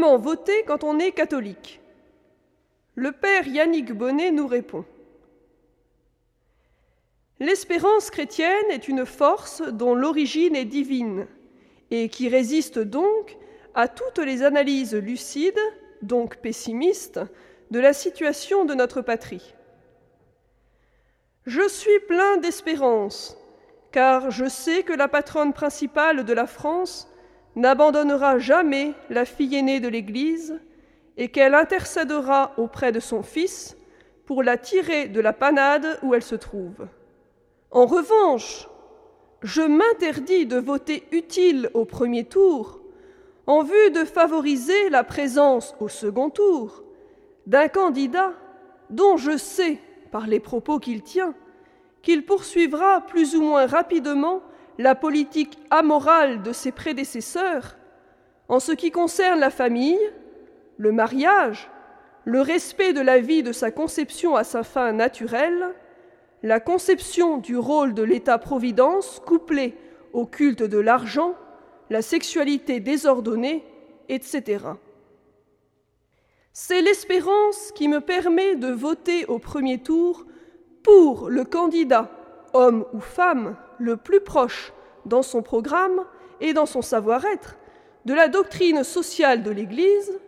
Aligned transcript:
Voter 0.00 0.64
quand 0.66 0.82
on 0.82 0.98
est 0.98 1.12
catholique 1.12 1.80
Le 2.94 3.12
père 3.12 3.46
Yannick 3.46 3.92
Bonnet 3.92 4.30
nous 4.30 4.46
répond. 4.46 4.84
L'espérance 7.38 8.10
chrétienne 8.10 8.70
est 8.70 8.88
une 8.88 9.04
force 9.04 9.60
dont 9.60 9.94
l'origine 9.94 10.56
est 10.56 10.64
divine 10.64 11.26
et 11.90 12.08
qui 12.08 12.28
résiste 12.28 12.78
donc 12.78 13.36
à 13.74 13.88
toutes 13.88 14.18
les 14.18 14.42
analyses 14.42 14.94
lucides, 14.94 15.60
donc 16.00 16.38
pessimistes, 16.38 17.20
de 17.70 17.78
la 17.78 17.92
situation 17.92 18.64
de 18.64 18.74
notre 18.74 19.02
patrie. 19.02 19.54
Je 21.44 21.68
suis 21.68 22.00
plein 22.08 22.38
d'espérance, 22.38 23.36
car 23.92 24.30
je 24.30 24.46
sais 24.46 24.82
que 24.82 24.94
la 24.94 25.08
patronne 25.08 25.52
principale 25.52 26.24
de 26.24 26.32
la 26.32 26.46
France 26.46 27.09
n'abandonnera 27.60 28.38
jamais 28.38 28.94
la 29.10 29.24
fille 29.24 29.56
aînée 29.56 29.80
de 29.80 29.88
l'Église 29.88 30.60
et 31.16 31.28
qu'elle 31.28 31.54
intercédera 31.54 32.52
auprès 32.56 32.92
de 32.92 33.00
son 33.00 33.22
Fils 33.22 33.76
pour 34.26 34.42
la 34.42 34.56
tirer 34.56 35.08
de 35.08 35.20
la 35.20 35.32
panade 35.32 35.98
où 36.02 36.14
elle 36.14 36.22
se 36.22 36.34
trouve. 36.34 36.86
En 37.70 37.86
revanche, 37.86 38.68
je 39.42 39.62
m'interdis 39.62 40.46
de 40.46 40.58
voter 40.58 41.04
utile 41.12 41.70
au 41.74 41.84
premier 41.84 42.24
tour 42.24 42.80
en 43.46 43.62
vue 43.62 43.90
de 43.90 44.04
favoriser 44.04 44.90
la 44.90 45.04
présence 45.04 45.74
au 45.80 45.88
second 45.88 46.30
tour 46.30 46.82
d'un 47.46 47.68
candidat 47.68 48.32
dont 48.90 49.16
je 49.16 49.36
sais, 49.36 49.78
par 50.10 50.26
les 50.26 50.40
propos 50.40 50.78
qu'il 50.78 51.02
tient, 51.02 51.34
qu'il 52.02 52.24
poursuivra 52.24 53.02
plus 53.02 53.34
ou 53.36 53.42
moins 53.42 53.66
rapidement 53.66 54.42
la 54.80 54.94
politique 54.94 55.58
amorale 55.68 56.42
de 56.42 56.52
ses 56.52 56.72
prédécesseurs 56.72 57.76
en 58.48 58.60
ce 58.60 58.72
qui 58.72 58.90
concerne 58.90 59.38
la 59.38 59.50
famille, 59.50 60.00
le 60.78 60.90
mariage, 60.90 61.70
le 62.24 62.40
respect 62.40 62.94
de 62.94 63.02
la 63.02 63.18
vie 63.18 63.42
de 63.42 63.52
sa 63.52 63.70
conception 63.70 64.36
à 64.36 64.42
sa 64.42 64.62
fin 64.62 64.92
naturelle, 64.92 65.74
la 66.42 66.60
conception 66.60 67.36
du 67.36 67.58
rôle 67.58 67.92
de 67.92 68.02
l'État-providence 68.02 69.20
couplé 69.26 69.76
au 70.14 70.24
culte 70.24 70.62
de 70.62 70.78
l'argent, 70.78 71.34
la 71.90 72.00
sexualité 72.00 72.80
désordonnée, 72.80 73.62
etc. 74.08 74.64
C'est 76.54 76.80
l'espérance 76.80 77.70
qui 77.72 77.86
me 77.86 78.00
permet 78.00 78.56
de 78.56 78.68
voter 78.68 79.26
au 79.26 79.38
premier 79.38 79.76
tour 79.78 80.24
pour 80.82 81.28
le 81.28 81.44
candidat, 81.44 82.10
homme 82.54 82.86
ou 82.94 83.00
femme, 83.00 83.56
le 83.80 83.96
plus 83.96 84.20
proche 84.20 84.72
dans 85.06 85.22
son 85.22 85.42
programme 85.42 86.04
et 86.40 86.52
dans 86.52 86.66
son 86.66 86.82
savoir-être 86.82 87.56
de 88.04 88.14
la 88.14 88.28
doctrine 88.28 88.84
sociale 88.84 89.42
de 89.42 89.50
l'Église 89.50 90.18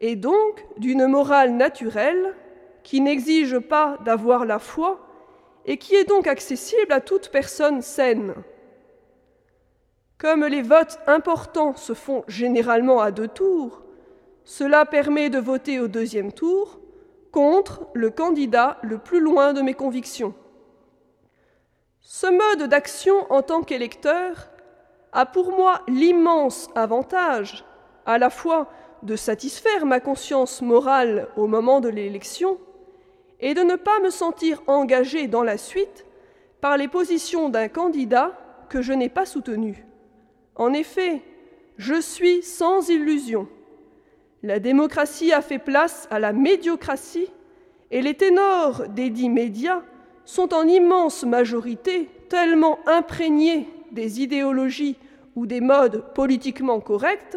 et 0.00 0.16
donc 0.16 0.64
d'une 0.78 1.06
morale 1.06 1.52
naturelle 1.52 2.34
qui 2.82 3.00
n'exige 3.00 3.58
pas 3.58 3.98
d'avoir 4.04 4.44
la 4.44 4.58
foi 4.58 5.00
et 5.66 5.76
qui 5.76 5.94
est 5.94 6.08
donc 6.08 6.26
accessible 6.26 6.92
à 6.92 7.00
toute 7.00 7.28
personne 7.28 7.82
saine. 7.82 8.34
Comme 10.18 10.44
les 10.44 10.62
votes 10.62 10.98
importants 11.06 11.76
se 11.76 11.94
font 11.94 12.24
généralement 12.26 13.00
à 13.00 13.10
deux 13.10 13.28
tours, 13.28 13.82
cela 14.44 14.84
permet 14.84 15.30
de 15.30 15.38
voter 15.38 15.78
au 15.78 15.88
deuxième 15.88 16.32
tour 16.32 16.80
contre 17.30 17.86
le 17.94 18.10
candidat 18.10 18.78
le 18.82 18.98
plus 18.98 19.20
loin 19.20 19.52
de 19.52 19.62
mes 19.62 19.74
convictions. 19.74 20.34
Ce 22.02 22.26
mode 22.26 22.68
d'action 22.68 23.32
en 23.32 23.42
tant 23.42 23.62
qu'électeur 23.62 24.50
a 25.12 25.24
pour 25.24 25.52
moi 25.52 25.82
l'immense 25.86 26.68
avantage 26.74 27.64
à 28.06 28.18
la 28.18 28.28
fois 28.28 28.68
de 29.04 29.14
satisfaire 29.14 29.86
ma 29.86 30.00
conscience 30.00 30.62
morale 30.62 31.28
au 31.36 31.46
moment 31.46 31.80
de 31.80 31.88
l'élection 31.88 32.58
et 33.38 33.54
de 33.54 33.62
ne 33.62 33.76
pas 33.76 34.00
me 34.00 34.10
sentir 34.10 34.62
engagé 34.66 35.28
dans 35.28 35.44
la 35.44 35.56
suite 35.56 36.04
par 36.60 36.76
les 36.76 36.88
positions 36.88 37.48
d'un 37.48 37.68
candidat 37.68 38.32
que 38.68 38.82
je 38.82 38.92
n'ai 38.92 39.08
pas 39.08 39.26
soutenu. 39.26 39.84
En 40.56 40.72
effet, 40.72 41.22
je 41.76 42.00
suis 42.00 42.42
sans 42.42 42.88
illusion. 42.88 43.48
La 44.42 44.58
démocratie 44.58 45.32
a 45.32 45.40
fait 45.40 45.58
place 45.60 46.08
à 46.10 46.18
la 46.18 46.32
médiocratie 46.32 47.30
et 47.92 48.02
les 48.02 48.14
ténors 48.14 48.88
des 48.88 49.08
dits 49.08 49.28
médias 49.28 49.82
sont 50.24 50.54
en 50.54 50.66
immense 50.66 51.24
majorité 51.24 52.08
tellement 52.28 52.78
imprégnés 52.86 53.68
des 53.90 54.22
idéologies 54.22 54.96
ou 55.36 55.46
des 55.46 55.60
modes 55.60 56.04
politiquement 56.14 56.80
corrects 56.80 57.36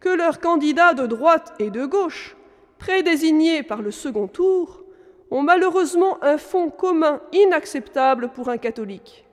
que 0.00 0.08
leurs 0.08 0.40
candidats 0.40 0.94
de 0.94 1.06
droite 1.06 1.54
et 1.58 1.70
de 1.70 1.86
gauche, 1.86 2.36
prédésignés 2.78 3.62
par 3.62 3.80
le 3.80 3.90
second 3.90 4.28
tour, 4.28 4.84
ont 5.30 5.42
malheureusement 5.42 6.22
un 6.22 6.38
fond 6.38 6.70
commun 6.70 7.20
inacceptable 7.32 8.28
pour 8.28 8.48
un 8.50 8.58
catholique. 8.58 9.24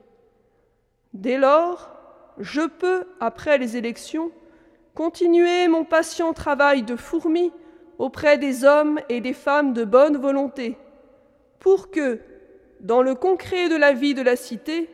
Dès 1.14 1.38
lors, 1.38 1.92
je 2.38 2.62
peux, 2.62 3.03
après 3.20 3.58
les 3.58 3.76
élections, 3.76 4.32
continuer 4.96 5.68
mon 5.68 5.84
patient 5.84 6.34
travail 6.34 6.84
de 6.84 6.96
fourmi 6.96 7.52
auprès 7.98 8.38
des 8.38 8.64
hommes 8.64 9.00
et 9.09 9.22
des 9.22 9.34
femmes 9.34 9.74
de 9.74 9.84
bonne 9.84 10.18
volonté, 10.18 10.78
pour 11.59 11.92
que, 11.92 12.20
dans 12.81 13.02
le 13.02 13.16
concret 13.16 13.69
de 13.69 13.75
la 13.75 13.94
vie 13.94 14.14
de 14.14 14.22
la 14.22 14.36
cité, 14.36 14.90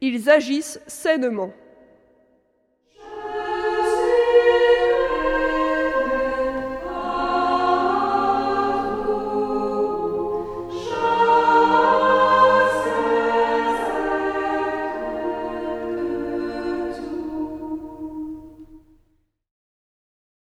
ils 0.00 0.28
agissent 0.28 0.80
sainement. 0.86 1.52